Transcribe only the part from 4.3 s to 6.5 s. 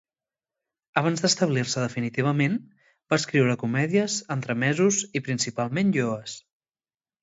entremesos i principalment lloes.